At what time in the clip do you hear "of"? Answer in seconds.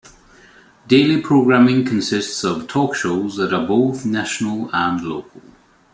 2.43-2.67